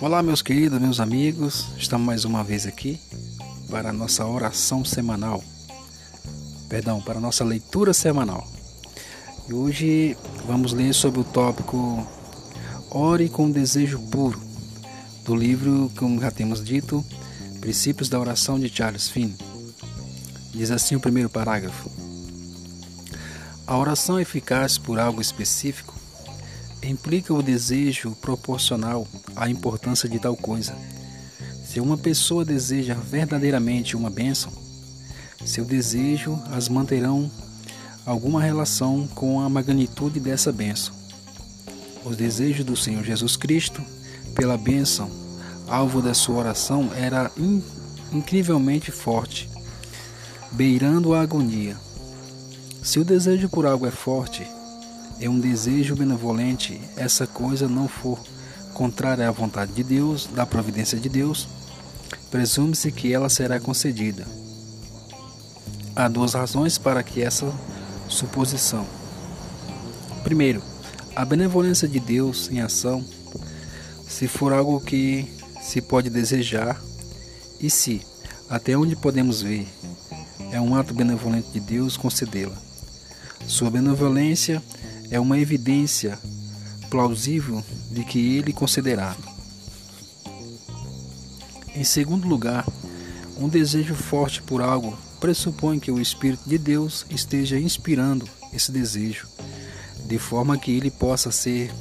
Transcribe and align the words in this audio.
Olá, 0.00 0.22
meus 0.22 0.40
queridos, 0.40 0.80
meus 0.80 0.98
amigos, 0.98 1.66
estamos 1.76 2.06
mais 2.06 2.24
uma 2.24 2.42
vez 2.42 2.66
aqui 2.66 2.98
para 3.70 3.90
a 3.90 3.92
nossa 3.92 4.26
oração 4.26 4.84
semanal, 4.84 5.44
perdão, 6.68 7.02
para 7.02 7.18
a 7.18 7.20
nossa 7.20 7.44
leitura 7.44 7.92
semanal. 7.92 8.46
E 9.48 9.52
hoje 9.52 10.16
vamos 10.46 10.72
ler 10.72 10.94
sobre 10.94 11.20
o 11.20 11.24
tópico 11.24 12.06
Ore 12.90 13.28
com 13.28 13.50
Desejo 13.50 13.98
Puro, 14.10 14.40
do 15.24 15.36
livro, 15.36 15.92
como 15.96 16.20
já 16.20 16.30
temos 16.30 16.64
dito, 16.64 17.04
Princípios 17.60 18.08
da 18.08 18.18
Oração 18.18 18.58
de 18.58 18.68
Charles 18.68 19.08
Finn. 19.08 19.32
Diz 20.52 20.70
assim 20.70 20.96
o 20.96 21.00
primeiro 21.00 21.28
parágrafo: 21.28 21.99
A 23.70 23.78
oração 23.78 24.18
eficaz 24.18 24.76
por 24.78 24.98
algo 24.98 25.20
específico 25.20 25.94
implica 26.82 27.32
o 27.32 27.40
desejo 27.40 28.16
proporcional 28.20 29.06
à 29.36 29.48
importância 29.48 30.08
de 30.08 30.18
tal 30.18 30.36
coisa. 30.36 30.74
Se 31.64 31.78
uma 31.78 31.96
pessoa 31.96 32.44
deseja 32.44 32.94
verdadeiramente 32.94 33.96
uma 33.96 34.10
bênção, 34.10 34.52
seu 35.44 35.64
desejo 35.64 36.36
as 36.50 36.68
manterão 36.68 37.30
alguma 38.04 38.42
relação 38.42 39.06
com 39.14 39.40
a 39.40 39.48
magnitude 39.48 40.18
dessa 40.18 40.50
bênção. 40.50 40.92
Os 42.04 42.16
desejos 42.16 42.64
do 42.64 42.76
Senhor 42.76 43.04
Jesus 43.04 43.36
Cristo 43.36 43.80
pela 44.34 44.58
bênção, 44.58 45.08
alvo 45.68 46.02
da 46.02 46.12
sua 46.12 46.38
oração, 46.38 46.90
era 46.96 47.30
in, 47.36 47.62
incrivelmente 48.10 48.90
forte, 48.90 49.48
beirando 50.50 51.14
a 51.14 51.20
agonia. 51.20 51.76
Se 52.82 52.98
o 52.98 53.04
desejo 53.04 53.48
por 53.48 53.66
algo 53.66 53.86
é 53.86 53.90
forte, 53.90 54.46
é 55.20 55.28
um 55.28 55.38
desejo 55.38 55.94
benevolente, 55.94 56.80
essa 56.96 57.26
coisa 57.26 57.68
não 57.68 57.86
for 57.86 58.18
contrária 58.72 59.28
à 59.28 59.30
vontade 59.30 59.72
de 59.72 59.84
Deus, 59.84 60.26
da 60.34 60.46
providência 60.46 60.98
de 60.98 61.08
Deus, 61.08 61.46
presume-se 62.30 62.90
que 62.90 63.12
ela 63.12 63.28
será 63.28 63.60
concedida. 63.60 64.26
Há 65.94 66.08
duas 66.08 66.32
razões 66.32 66.78
para 66.78 67.02
que 67.02 67.20
essa 67.20 67.52
suposição. 68.08 68.86
Primeiro, 70.24 70.62
a 71.14 71.22
benevolência 71.24 71.86
de 71.86 72.00
Deus 72.00 72.50
em 72.50 72.62
ação, 72.62 73.04
se 74.08 74.26
for 74.26 74.54
algo 74.54 74.80
que 74.80 75.30
se 75.60 75.82
pode 75.82 76.08
desejar, 76.08 76.80
e 77.60 77.68
se, 77.68 78.00
até 78.48 78.74
onde 78.74 78.96
podemos 78.96 79.42
ver, 79.42 79.68
é 80.50 80.58
um 80.58 80.74
ato 80.74 80.94
benevolente 80.94 81.50
de 81.50 81.60
Deus 81.60 81.98
concedê-la. 81.98 82.69
Sua 83.46 83.70
benevolência 83.70 84.62
é 85.10 85.18
uma 85.18 85.38
evidência 85.38 86.18
plausível 86.88 87.62
de 87.90 88.04
que 88.04 88.36
ele 88.36 88.52
concederá. 88.52 89.16
Em 91.74 91.84
segundo 91.84 92.28
lugar, 92.28 92.66
um 93.38 93.48
desejo 93.48 93.94
forte 93.94 94.42
por 94.42 94.60
algo 94.60 94.96
pressupõe 95.20 95.78
que 95.78 95.90
o 95.90 96.00
Espírito 96.00 96.48
de 96.48 96.58
Deus 96.58 97.06
esteja 97.10 97.58
inspirando 97.58 98.28
esse 98.52 98.72
desejo, 98.72 99.28
de 100.06 100.18
forma 100.18 100.58
que 100.58 100.70
ele 100.70 100.90
possa 100.90 101.30
ser 101.30 101.72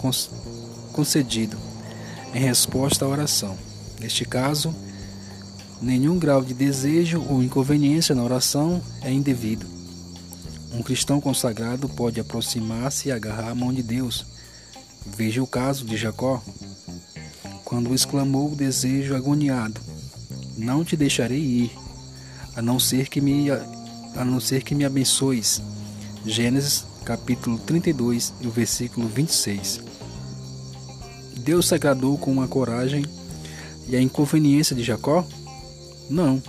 concedido 0.93 1.57
em 2.33 2.39
resposta 2.39 3.05
à 3.05 3.07
oração. 3.07 3.57
Neste 3.99 4.25
caso, 4.25 4.73
nenhum 5.81 6.19
grau 6.19 6.43
de 6.43 6.53
desejo 6.53 7.23
ou 7.27 7.41
inconveniência 7.41 8.13
na 8.13 8.23
oração 8.23 8.81
é 9.01 9.11
indevido. 9.11 9.78
Um 10.71 10.83
cristão 10.83 11.19
consagrado 11.19 11.89
pode 11.89 12.19
aproximar-se 12.19 13.09
e 13.09 13.11
agarrar 13.11 13.49
a 13.49 13.55
mão 13.55 13.73
de 13.73 13.81
Deus. 13.81 14.25
Veja 15.05 15.41
o 15.41 15.47
caso 15.47 15.85
de 15.85 15.97
Jacó, 15.97 16.41
quando 17.65 17.93
exclamou 17.93 18.51
o 18.51 18.55
desejo 18.55 19.15
agoniado: 19.15 19.81
Não 20.57 20.83
te 20.83 20.95
deixarei 20.95 21.39
ir, 21.39 21.71
a 22.55 22.61
não 22.61 22.79
ser 22.79 23.07
que 23.07 23.19
me 23.19 23.49
a 23.51 24.25
não 24.25 24.39
ser 24.39 24.63
que 24.63 24.75
me 24.75 24.85
abençoes. 24.85 25.61
Gênesis 26.25 26.85
capítulo 27.05 27.57
32, 27.59 28.33
o 28.43 28.49
versículo 28.49 29.07
26. 29.07 29.81
Deus 31.37 31.67
se 31.67 31.75
agradou 31.75 32.17
com 32.17 32.41
a 32.41 32.47
coragem 32.47 33.03
e 33.87 33.95
a 33.95 34.01
inconveniência 34.01 34.75
de 34.75 34.83
Jacó? 34.83 35.25
Não. 36.09 36.41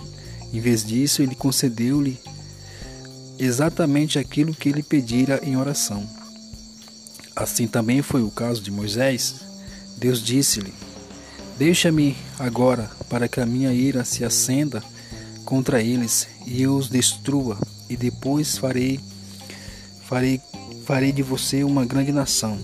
Em 0.53 0.59
vez 0.59 0.85
disso, 0.85 1.21
ele 1.21 1.33
concedeu-lhe 1.33 2.19
exatamente 3.43 4.19
aquilo 4.19 4.53
que 4.53 4.69
ele 4.69 4.83
pedira 4.83 5.39
em 5.43 5.57
oração. 5.57 6.07
Assim 7.35 7.67
também 7.67 8.01
foi 8.01 8.21
o 8.21 8.29
caso 8.29 8.61
de 8.61 8.69
Moisés. 8.69 9.35
Deus 9.97 10.21
disse-lhe: 10.21 10.73
Deixa-me 11.57 12.15
agora 12.37 12.89
para 13.09 13.27
que 13.27 13.39
a 13.39 13.45
minha 13.45 13.73
ira 13.73 14.05
se 14.05 14.23
acenda 14.23 14.83
contra 15.43 15.81
eles 15.81 16.27
e 16.45 16.61
eu 16.61 16.75
os 16.75 16.87
destrua, 16.87 17.57
e 17.89 17.97
depois 17.97 18.57
farei 18.57 18.99
farei 20.07 20.39
farei 20.85 21.11
de 21.11 21.23
você 21.23 21.63
uma 21.63 21.85
grande 21.85 22.11
nação. 22.11 22.59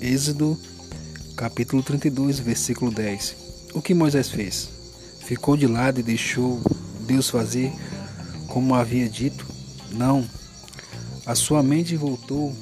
Êxodo 0.00 0.58
capítulo 1.36 1.82
32, 1.82 2.38
versículo 2.38 2.90
10. 2.90 3.36
O 3.74 3.82
que 3.82 3.94
Moisés 3.94 4.28
fez? 4.28 4.68
Ficou 5.20 5.56
de 5.56 5.66
lado 5.66 6.00
e 6.00 6.02
deixou 6.02 6.60
Deus 7.06 7.28
fazer 7.28 7.72
como 8.46 8.74
havia 8.74 9.08
dito? 9.08 9.47
Não. 9.90 10.28
A 11.24 11.34
sua 11.34 11.62
mente 11.62 11.96
voltou. 11.96 12.54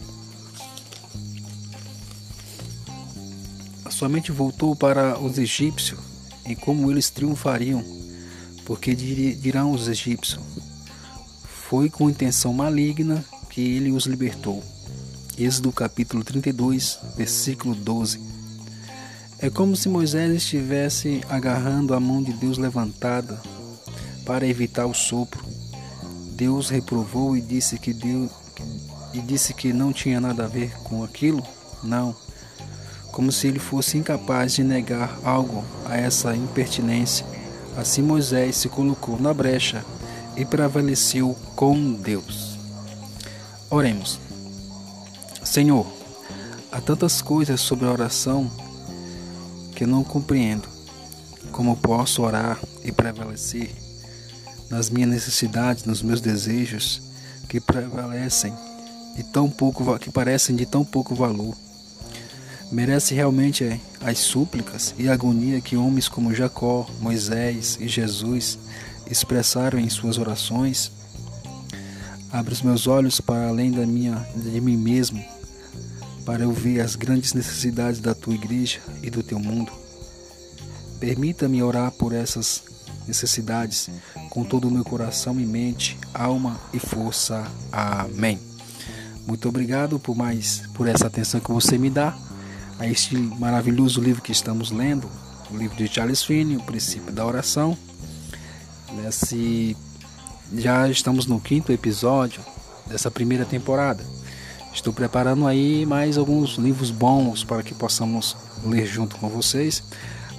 A 3.85 3.91
sua 3.91 4.09
mente 4.09 4.33
voltou 4.33 4.75
para 4.75 5.19
os 5.19 5.39
egípcios 5.39 6.01
e 6.45 6.55
como 6.55 6.91
eles 6.91 7.11
triunfariam, 7.11 7.85
porque 8.65 8.95
dirão 8.95 9.73
os 9.73 9.89
egípcios: 9.89 10.41
Foi 11.45 11.89
com 11.89 12.11
intenção 12.11 12.53
maligna 12.53 13.25
que 13.51 13.61
ele 13.61 13.93
os 13.93 14.07
libertou. 14.07 14.63
Êxodo 15.39 15.71
capítulo 15.71 16.25
32, 16.25 16.99
versículo 17.17 17.75
12. 17.75 18.21
É 19.39 19.51
como 19.51 19.77
se 19.77 19.89
Moisés 19.89 20.35
estivesse 20.35 21.21
agarrando 21.29 21.93
a 21.93 22.01
mão 22.01 22.23
de 22.23 22.33
Deus 22.33 22.57
levantada 22.57 23.41
para 24.25 24.47
evitar 24.47 24.87
o 24.87 24.95
sopro 24.95 25.56
Deus 26.37 26.69
reprovou 26.69 27.35
e 27.35 27.41
disse 27.41 27.79
que 27.79 27.95
Deus 27.95 28.31
e 29.15 29.21
disse 29.21 29.55
que 29.55 29.73
não 29.73 29.91
tinha 29.91 30.21
nada 30.21 30.45
a 30.45 30.49
ver 30.49 30.71
com 30.83 31.03
aquilo? 31.03 31.43
Não. 31.83 32.15
Como 33.11 33.33
se 33.33 33.47
ele 33.47 33.59
fosse 33.59 33.97
incapaz 33.97 34.53
de 34.53 34.63
negar 34.63 35.19
algo 35.25 35.65
a 35.87 35.97
essa 35.97 36.37
impertinência. 36.37 37.25
Assim 37.75 38.03
Moisés 38.03 38.57
se 38.57 38.69
colocou 38.69 39.19
na 39.19 39.33
brecha 39.33 39.83
e 40.37 40.45
prevaleceu 40.45 41.35
com 41.55 41.95
Deus. 41.95 42.59
Oremos. 43.71 44.21
Senhor, 45.43 45.87
há 46.71 46.83
tantas 46.83 47.23
coisas 47.23 47.63
sobre 47.63 47.87
a 47.87 47.93
oração 47.93 48.51
que 49.75 49.87
não 49.87 50.05
compreendo. 50.05 50.69
Como 51.51 51.75
posso 51.77 52.23
orar 52.23 52.61
e 52.85 52.93
prevalecer 52.93 53.86
nas 54.71 54.91
minhas 54.91 55.11
necessidades, 55.11 55.85
nos 55.85 56.03
meus 56.03 56.21
desejos 56.21 57.03
que 57.49 57.61
prevalecem 57.61 58.53
e 59.17 59.23
tão 59.23 59.49
pouco 59.49 59.99
que 59.99 60.11
parecem 60.11 60.57
de 60.57 60.67
tão 60.67 60.85
pouco 60.85 61.15
valor. 61.15 61.57
Merece 62.71 63.15
realmente 63.15 63.65
é, 63.65 63.81
as 64.01 64.19
súplicas 64.19 64.95
e 64.99 65.09
agonia 65.09 65.61
que 65.61 65.77
homens 65.77 66.09
como 66.09 66.35
Jacó, 66.35 66.89
Moisés 67.01 67.79
e 67.81 67.87
Jesus 67.87 68.59
expressaram 69.09 69.79
em 69.79 69.89
suas 69.89 70.19
orações. 70.19 70.91
Abre 72.33 72.53
os 72.53 72.63
meus 72.63 72.89
olhos 72.89 73.21
para 73.21 73.49
além 73.49 73.71
da 73.71 73.87
minha 73.87 74.27
de 74.35 74.61
mim 74.61 74.77
mesmo, 74.77 75.25
para 76.25 76.43
eu 76.43 76.53
ver 76.53 76.81
as 76.81 76.97
grandes 76.97 77.33
necessidades 77.35 78.01
da 78.01 78.15
tua 78.15 78.35
igreja 78.35 78.81
e 79.01 79.11
do 79.11 79.23
teu 79.23 79.39
mundo. 79.39 79.71
Permita-me 80.99 81.63
orar 81.63 81.93
por 81.93 82.13
essas 82.13 82.65
necessidades 83.07 83.89
com 84.37 84.45
todo 84.45 84.69
o 84.69 84.71
meu 84.71 84.85
coração 84.85 85.41
e 85.41 85.47
mente, 85.47 85.97
alma 86.13 86.61
e 86.71 86.79
força. 86.79 87.51
Amém. 87.73 88.39
Muito 89.27 89.49
obrigado 89.49 89.99
por 89.99 90.15
mais 90.15 90.63
por 90.75 90.87
essa 90.87 91.07
atenção 91.07 91.41
que 91.41 91.51
você 91.51 91.79
me 91.79 91.89
dá 91.89 92.15
a 92.79 92.87
este 92.87 93.17
maravilhoso 93.17 93.99
livro 93.99 94.21
que 94.21 94.33
estamos 94.33 94.71
lendo, 94.71 95.09
o 95.51 95.57
livro 95.57 95.75
de 95.75 95.89
Charles 95.89 96.23
Finney, 96.23 96.59
O 96.59 96.63
Princípio 96.63 97.11
da 97.15 97.25
Oração. 97.25 97.79
Nesse 98.93 99.75
já 100.53 100.87
estamos 100.87 101.25
no 101.25 101.41
quinto 101.41 101.73
episódio 101.73 102.43
dessa 102.87 103.11
primeira 103.11 103.47
temporada. 103.47 104.05
Estou 104.71 104.93
preparando 104.93 105.47
aí 105.47 105.87
mais 105.87 106.19
alguns 106.19 106.57
livros 106.57 106.91
bons 106.91 107.43
para 107.43 107.63
que 107.63 107.73
possamos 107.73 108.37
ler 108.63 108.85
junto 108.85 109.17
com 109.17 109.31
vocês. 109.31 109.83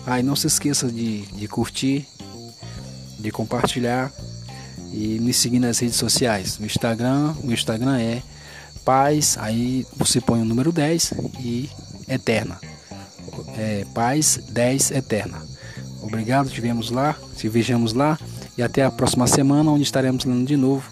Aí 0.05 0.21
ah, 0.21 0.23
não 0.23 0.35
se 0.35 0.45
esqueça 0.45 0.87
de, 0.87 1.23
de 1.25 1.47
curtir, 1.47 2.07
de 3.27 3.31
compartilhar 3.31 4.11
e 4.93 5.19
me 5.19 5.33
seguir 5.33 5.59
nas 5.59 5.79
redes 5.79 5.97
sociais. 5.97 6.57
No 6.57 6.65
Instagram, 6.65 7.33
o 7.43 7.51
Instagram 7.51 7.99
é 7.99 8.21
paz, 8.85 9.37
aí 9.39 9.85
você 9.97 10.21
põe 10.21 10.41
o 10.41 10.45
número 10.45 10.71
10 10.71 11.13
e 11.41 11.69
eterna. 12.07 12.57
É, 13.57 13.85
paz 13.93 14.39
10 14.49 14.91
eterna. 14.91 15.41
Obrigado, 16.01 16.49
tivemos 16.49 16.89
lá, 16.89 17.17
te 17.35 17.49
vejamos 17.49 17.91
lá 17.91 18.17
e 18.57 18.63
até 18.63 18.83
a 18.83 18.89
próxima 18.89 19.27
semana, 19.27 19.69
onde 19.71 19.83
estaremos 19.83 20.23
lendo 20.23 20.45
de 20.45 20.55
novo 20.55 20.89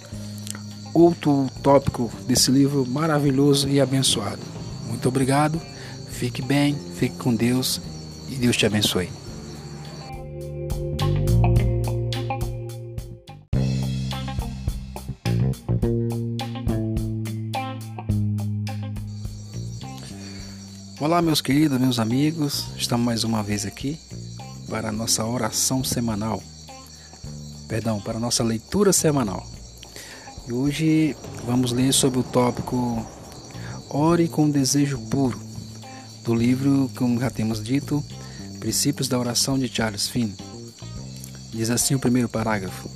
outro 0.94 1.48
tópico 1.64 2.12
desse 2.28 2.52
livro 2.52 2.86
maravilhoso 2.86 3.70
e 3.70 3.80
abençoado. 3.80 4.42
Muito 4.88 5.08
obrigado, 5.08 5.62
fique 6.10 6.42
bem, 6.42 6.76
fique 6.96 7.16
com 7.16 7.34
Deus 7.34 7.82
e 8.30 8.36
Deus 8.36 8.58
te 8.58 8.66
abençoe. 8.66 9.25
Olá, 21.06 21.22
meus 21.22 21.40
queridos, 21.40 21.80
meus 21.80 22.00
amigos, 22.00 22.66
estamos 22.76 23.06
mais 23.06 23.24
uma 23.24 23.44
vez 23.44 23.64
aqui 23.64 24.00
para 24.68 24.90
a 24.90 24.92
nossa 24.92 25.24
oração 25.24 25.84
semanal. 25.84 26.42
Perdão, 27.68 28.02
para 28.02 28.18
a 28.18 28.20
nossa 28.20 28.44
leitura 28.44 28.92
semanal. 28.92 29.46
E 30.48 30.52
hoje 30.52 31.16
vamos 31.46 31.72
ler 31.72 31.94
sobre 31.94 32.18
o 32.18 32.24
tópico 32.24 33.06
Ore 33.88 34.28
com 34.28 34.50
desejo 34.50 34.98
puro, 34.98 35.40
do 36.24 36.34
livro, 36.34 36.90
como 36.98 37.20
já 37.20 37.30
temos 37.30 37.64
dito, 37.64 38.04
Princípios 38.60 39.08
da 39.08 39.20
Oração 39.20 39.60
de 39.60 39.68
Charles 39.68 40.08
Finn. 40.08 40.32
Diz 41.52 41.70
assim 41.70 41.94
o 41.94 42.00
primeiro 42.00 42.28
parágrafo: 42.28 42.90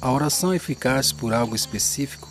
A 0.00 0.10
oração 0.10 0.54
eficaz 0.54 1.12
por 1.12 1.34
algo 1.34 1.54
específico 1.54 2.29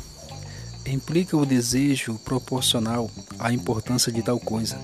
implica 0.91 1.37
o 1.37 1.45
desejo 1.45 2.15
proporcional 2.25 3.09
à 3.37 3.51
importância 3.51 4.11
de 4.11 4.21
tal 4.21 4.39
coisa. 4.39 4.77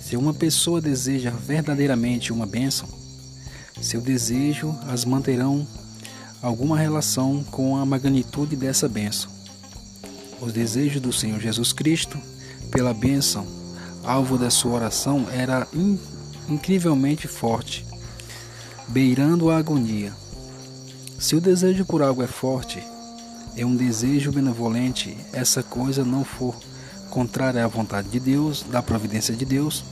Se 0.00 0.16
uma 0.16 0.34
pessoa 0.34 0.80
deseja 0.80 1.30
verdadeiramente 1.30 2.32
uma 2.32 2.46
bênção, 2.46 2.88
seu 3.80 4.00
desejo 4.00 4.74
as 4.88 5.04
manterão 5.04 5.66
alguma 6.42 6.76
relação 6.76 7.44
com 7.50 7.76
a 7.76 7.86
magnitude 7.86 8.56
dessa 8.56 8.88
bênção. 8.88 9.30
Os 10.40 10.52
desejos 10.52 11.00
do 11.00 11.12
Senhor 11.12 11.40
Jesus 11.40 11.72
Cristo 11.72 12.18
pela 12.70 12.92
bênção, 12.92 13.46
alvo 14.02 14.36
da 14.36 14.50
sua 14.50 14.72
oração, 14.72 15.26
era 15.30 15.68
in, 15.72 15.98
incrivelmente 16.48 17.28
forte, 17.28 17.86
beirando 18.88 19.50
a 19.50 19.58
agonia. 19.58 20.12
Se 21.18 21.36
o 21.36 21.40
desejo 21.40 21.84
por 21.84 22.02
algo 22.02 22.22
é 22.22 22.26
forte, 22.26 22.82
é 23.56 23.64
um 23.64 23.76
desejo 23.76 24.32
benevolente, 24.32 25.16
essa 25.32 25.62
coisa 25.62 26.04
não 26.04 26.24
for 26.24 26.54
contrária 27.10 27.64
à 27.64 27.68
vontade 27.68 28.08
de 28.08 28.18
Deus, 28.18 28.64
da 28.70 28.82
providência 28.82 29.34
de 29.34 29.44
Deus, 29.44 29.84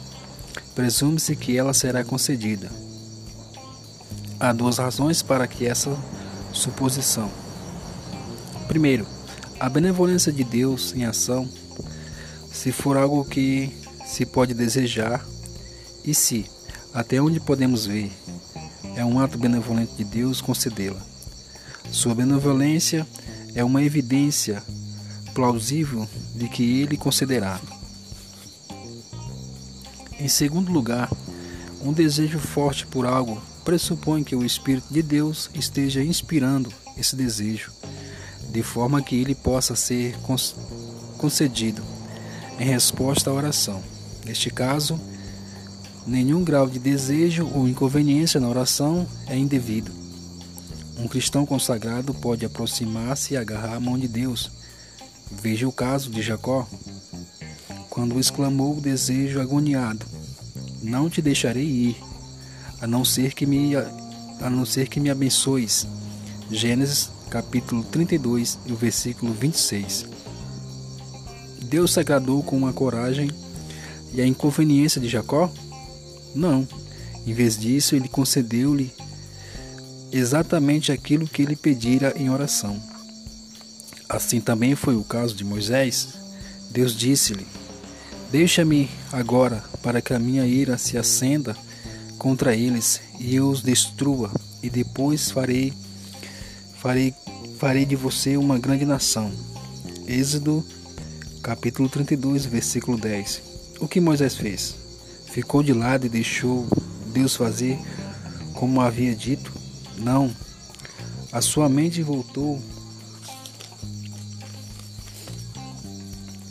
presume-se 0.74 1.36
que 1.36 1.56
ela 1.56 1.74
será 1.74 2.02
concedida. 2.02 2.70
Há 4.38 4.52
duas 4.52 4.78
razões 4.78 5.20
para 5.22 5.46
que 5.46 5.66
essa 5.66 5.94
suposição. 6.52 7.30
Primeiro, 8.66 9.06
a 9.58 9.68
benevolência 9.68 10.32
de 10.32 10.42
Deus 10.42 10.94
em 10.94 11.04
ação, 11.04 11.46
se 12.50 12.72
for 12.72 12.96
algo 12.96 13.24
que 13.24 13.70
se 14.06 14.24
pode 14.24 14.54
desejar, 14.54 15.24
e 16.02 16.14
se, 16.14 16.46
até 16.94 17.20
onde 17.20 17.38
podemos 17.38 17.84
ver, 17.84 18.10
é 18.96 19.04
um 19.04 19.20
ato 19.20 19.36
benevolente 19.36 19.94
de 19.96 20.04
Deus 20.04 20.40
concedê-la. 20.40 21.00
Sua 21.92 22.14
benevolência 22.14 23.06
é 23.54 23.64
uma 23.64 23.82
evidência 23.82 24.62
plausível 25.34 26.08
de 26.34 26.48
que 26.48 26.80
ele 26.80 26.96
concederá. 26.96 27.60
Em 30.18 30.28
segundo 30.28 30.70
lugar, 30.70 31.10
um 31.82 31.92
desejo 31.92 32.38
forte 32.38 32.86
por 32.86 33.06
algo 33.06 33.40
pressupõe 33.64 34.22
que 34.22 34.36
o 34.36 34.44
Espírito 34.44 34.92
de 34.92 35.02
Deus 35.02 35.50
esteja 35.54 36.02
inspirando 36.02 36.72
esse 36.96 37.16
desejo, 37.16 37.72
de 38.50 38.62
forma 38.62 39.02
que 39.02 39.16
ele 39.16 39.34
possa 39.34 39.74
ser 39.74 40.16
concedido 41.16 41.82
em 42.58 42.64
resposta 42.64 43.30
à 43.30 43.32
oração. 43.32 43.82
Neste 44.26 44.50
caso, 44.50 45.00
nenhum 46.06 46.44
grau 46.44 46.68
de 46.68 46.78
desejo 46.78 47.48
ou 47.54 47.66
inconveniência 47.66 48.38
na 48.38 48.48
oração 48.48 49.06
é 49.26 49.36
indevido. 49.36 49.99
Um 51.00 51.08
cristão 51.08 51.46
consagrado 51.46 52.12
pode 52.12 52.44
aproximar-se 52.44 53.32
e 53.32 53.36
agarrar 53.36 53.74
a 53.74 53.80
mão 53.80 53.98
de 53.98 54.06
Deus. 54.06 54.50
Veja 55.30 55.66
o 55.66 55.72
caso 55.72 56.10
de 56.10 56.20
Jacó, 56.20 56.68
quando 57.88 58.20
exclamou 58.20 58.76
o 58.76 58.80
desejo 58.82 59.40
agoniado: 59.40 60.04
Não 60.82 61.08
te 61.08 61.22
deixarei 61.22 61.64
ir, 61.64 61.96
a 62.82 62.86
não 62.86 63.02
ser 63.02 63.32
que 63.32 63.46
me 63.46 63.74
a 63.76 64.50
não 64.50 64.66
ser 64.66 64.88
que 64.88 65.00
me 65.00 65.08
abençoes. 65.08 65.86
Gênesis 66.50 67.10
capítulo 67.30 67.82
32, 67.84 68.58
o 68.68 68.74
versículo 68.74 69.32
26. 69.32 70.04
Deus 71.62 71.94
se 71.94 72.00
agradou 72.00 72.42
com 72.42 72.66
a 72.66 72.74
coragem 72.74 73.30
e 74.12 74.20
a 74.20 74.26
inconveniência 74.26 75.00
de 75.00 75.08
Jacó? 75.08 75.50
Não. 76.34 76.68
Em 77.26 77.32
vez 77.32 77.56
disso, 77.56 77.94
ele 77.94 78.08
concedeu-lhe 78.08 78.92
exatamente 80.12 80.92
aquilo 80.92 81.26
que 81.26 81.42
ele 81.42 81.56
pedira 81.56 82.12
em 82.16 82.30
oração. 82.30 82.80
Assim 84.08 84.40
também 84.40 84.74
foi 84.74 84.96
o 84.96 85.04
caso 85.04 85.34
de 85.34 85.44
Moisés. 85.44 86.08
Deus 86.70 86.94
disse-lhe: 86.94 87.46
Deixa-me 88.30 88.88
agora 89.12 89.62
para 89.82 90.00
que 90.00 90.12
a 90.12 90.18
minha 90.18 90.46
ira 90.46 90.76
se 90.78 90.98
acenda 90.98 91.56
contra 92.18 92.54
eles 92.54 93.00
e 93.18 93.36
eu 93.36 93.48
os 93.48 93.62
destrua, 93.62 94.30
e 94.62 94.68
depois 94.68 95.30
farei 95.30 95.72
farei 96.80 97.14
farei 97.58 97.84
de 97.84 97.96
você 97.96 98.36
uma 98.36 98.58
grande 98.58 98.84
nação. 98.84 99.30
Êxodo 100.06 100.64
capítulo 101.42 101.88
32, 101.88 102.46
versículo 102.46 102.98
10. 102.98 103.42
O 103.80 103.88
que 103.88 104.00
Moisés 104.00 104.34
fez? 104.34 104.74
Ficou 105.26 105.62
de 105.62 105.72
lado 105.72 106.06
e 106.06 106.08
deixou 106.08 106.66
Deus 107.12 107.36
fazer 107.36 107.78
como 108.54 108.80
havia 108.80 109.14
dito? 109.14 109.49
Não. 110.00 110.34
A 111.30 111.40
sua 111.40 111.68
mente 111.68 112.02
voltou. 112.02 112.60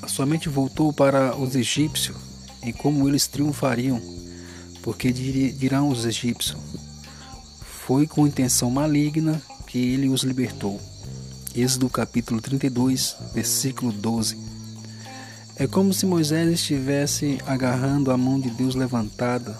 A 0.02 0.08
sua 0.08 0.26
mente 0.26 0.48
voltou 0.48 0.94
para 0.94 1.36
os 1.36 1.56
egípcios 1.56 2.16
e 2.64 2.72
como 2.72 3.08
eles 3.08 3.28
triunfariam, 3.28 4.02
porque 4.84 5.12
dirão 5.12 5.90
os 5.90 6.06
egípcios: 6.06 6.58
Foi 7.62 8.06
com 8.06 8.28
intenção 8.28 8.70
maligna 8.70 9.42
que 9.68 9.78
ele 9.78 10.10
os 10.10 10.24
libertou. 10.24 10.80
Êxodo 11.56 11.90
capítulo 11.90 12.40
32, 12.40 13.16
versículo 13.34 13.92
12. 13.92 14.38
É 15.56 15.68
como 15.68 15.92
se 15.92 16.06
Moisés 16.06 16.50
estivesse 16.54 17.40
agarrando 17.46 18.12
a 18.12 18.18
mão 18.18 18.40
de 18.40 18.50
Deus 18.52 18.76
levantada 18.76 19.60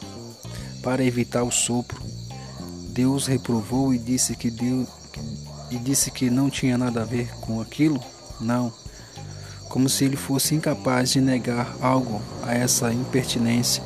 para 0.82 1.04
evitar 1.04 1.44
o 1.44 1.52
sopro 1.52 2.02
Deus 3.00 3.28
reprovou 3.28 3.94
e 3.94 3.98
disse 3.98 4.36
que 4.36 4.52
Deus 4.52 4.86
e 5.72 5.78
disse 5.78 6.12
que 6.12 6.30
não 6.30 6.50
tinha 6.50 6.78
nada 6.78 7.02
a 7.02 7.06
ver 7.06 7.34
com 7.40 7.62
aquilo? 7.62 7.98
Não. 8.42 8.74
Como 9.70 9.88
se 9.88 10.04
ele 10.04 10.18
fosse 10.18 10.54
incapaz 10.54 11.12
de 11.12 11.22
negar 11.22 11.78
algo 11.80 12.22
a 12.44 12.54
essa 12.54 12.92
impertinência. 12.92 13.82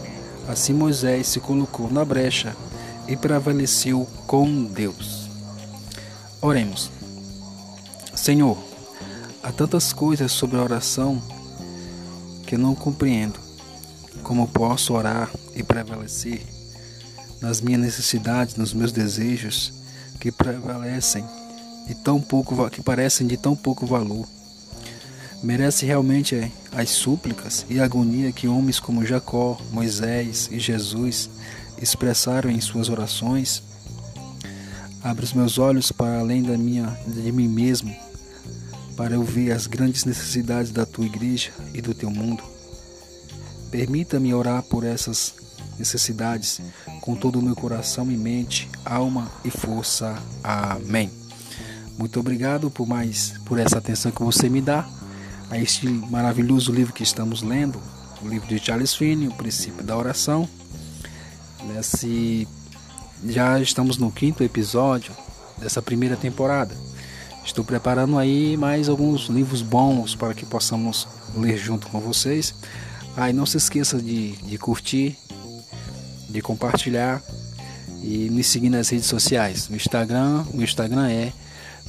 Assim 0.47 0.73
Moisés 0.73 1.27
se 1.27 1.39
colocou 1.39 1.91
na 1.91 2.03
brecha 2.03 2.55
e 3.07 3.15
prevaleceu 3.15 4.07
com 4.25 4.63
Deus. 4.63 5.29
Oremos. 6.41 6.89
Senhor, 8.15 8.57
há 9.43 9.51
tantas 9.51 9.93
coisas 9.93 10.31
sobre 10.31 10.57
a 10.57 10.63
oração 10.63 11.21
que 12.47 12.57
não 12.57 12.73
compreendo. 12.73 13.39
Como 14.23 14.47
posso 14.47 14.95
orar 14.95 15.29
e 15.53 15.61
prevalecer 15.61 16.52
nas 17.43 17.59
minhas 17.59 17.81
necessidades, 17.81 18.55
nos 18.55 18.73
meus 18.73 18.93
desejos 18.93 19.73
que 20.17 20.31
prevalecem 20.31 21.25
e 21.89 21.93
tão 21.93 22.21
pouco 22.21 22.69
que 22.69 22.81
parecem 22.81 23.27
de 23.27 23.35
tão 23.35 23.53
pouco 23.53 23.85
valor. 23.85 24.25
Merece 25.43 25.85
realmente 25.85 26.35
é, 26.35 26.49
as 26.71 26.89
súplicas 26.89 27.65
e 27.69 27.81
agonia 27.81 28.31
que 28.31 28.47
homens 28.47 28.79
como 28.79 29.05
Jacó, 29.05 29.59
Moisés 29.71 30.47
e 30.53 30.57
Jesus 30.57 31.29
expressaram 31.81 32.49
em 32.49 32.61
suas 32.61 32.87
orações. 32.87 33.61
Abre 35.03 35.25
os 35.25 35.33
meus 35.33 35.57
olhos 35.57 35.91
para 35.91 36.19
além 36.19 36.43
da 36.43 36.57
minha 36.57 36.97
de 37.05 37.29
mim 37.29 37.49
mesmo, 37.49 37.93
para 38.95 39.15
eu 39.15 39.23
ver 39.23 39.51
as 39.51 39.67
grandes 39.67 40.05
necessidades 40.05 40.71
da 40.71 40.85
tua 40.85 41.05
igreja 41.05 41.51
e 41.73 41.81
do 41.81 41.93
teu 41.93 42.09
mundo. 42.09 42.41
Permita-me 43.69 44.33
orar 44.33 44.63
por 44.63 44.85
essas 44.85 45.42
necessidades 45.77 46.61
com 47.01 47.15
todo 47.15 47.39
o 47.39 47.41
meu 47.41 47.55
coração 47.55 48.11
e 48.11 48.17
mente, 48.17 48.69
alma 48.85 49.31
e 49.43 49.49
força. 49.49 50.17
Amém. 50.43 51.09
Muito 51.97 52.19
obrigado 52.19 52.69
por 52.69 52.87
mais 52.87 53.33
por 53.45 53.59
essa 53.59 53.77
atenção 53.77 54.11
que 54.11 54.23
você 54.23 54.49
me 54.49 54.61
dá. 54.61 54.87
a 55.49 55.59
este 55.59 55.87
maravilhoso 55.87 56.71
livro 56.71 56.93
que 56.93 57.03
estamos 57.03 57.43
lendo, 57.43 57.79
o 58.21 58.27
livro 58.27 58.47
de 58.47 58.57
Charles 58.57 58.95
Finney, 58.95 59.27
O 59.27 59.33
Princípio 59.33 59.83
da 59.83 59.95
Oração. 59.95 60.49
Nesse, 61.63 62.47
já 63.27 63.59
estamos 63.59 63.97
no 63.97 64.11
quinto 64.11 64.43
episódio 64.43 65.13
dessa 65.57 65.81
primeira 65.81 66.15
temporada. 66.15 66.75
Estou 67.45 67.63
preparando 67.63 68.17
aí 68.17 68.55
mais 68.57 68.87
alguns 68.89 69.27
livros 69.27 69.61
bons 69.61 70.15
para 70.15 70.33
que 70.33 70.45
possamos 70.45 71.07
ler 71.35 71.57
junto 71.57 71.87
com 71.87 71.99
vocês. 71.99 72.55
Aí 73.15 73.29
ah, 73.29 73.33
não 73.33 73.45
se 73.45 73.57
esqueça 73.57 74.01
de, 74.01 74.31
de 74.37 74.57
curtir, 74.57 75.15
de 76.33 76.41
compartilhar 76.41 77.21
e 78.01 78.29
me 78.29 78.43
seguir 78.43 78.69
nas 78.69 78.89
redes 78.89 79.05
sociais. 79.05 79.69
No 79.69 79.75
Instagram, 79.75 80.43
o 80.53 80.61
Instagram 80.61 81.07
é 81.09 81.31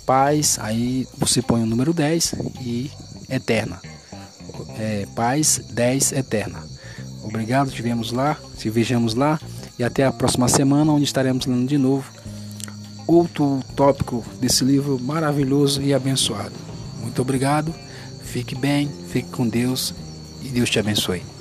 paz, 0.06 0.58
aí 0.60 1.08
você 1.16 1.40
põe 1.42 1.62
o 1.62 1.66
número 1.66 1.92
10 1.92 2.34
e 2.60 2.90
eterna. 3.28 3.80
É, 4.78 5.06
paz 5.16 5.60
10 5.70 6.12
eterna. 6.12 6.62
Obrigado, 7.22 7.70
tivemos 7.70 8.12
lá, 8.12 8.36
te 8.58 8.68
vejamos 8.68 9.14
lá 9.14 9.40
e 9.78 9.82
até 9.82 10.04
a 10.04 10.12
próxima 10.12 10.46
semana 10.46 10.92
onde 10.92 11.04
estaremos 11.04 11.46
lendo 11.46 11.66
de 11.66 11.78
novo 11.78 12.04
outro 13.06 13.60
tópico 13.74 14.24
desse 14.40 14.64
livro 14.64 14.98
maravilhoso 15.00 15.82
e 15.82 15.92
abençoado. 15.92 16.54
Muito 17.00 17.20
obrigado, 17.20 17.74
fique 18.22 18.54
bem, 18.54 18.90
fique 19.08 19.30
com 19.30 19.48
Deus 19.48 19.94
e 20.42 20.48
Deus 20.48 20.70
te 20.70 20.78
abençoe. 20.78 21.33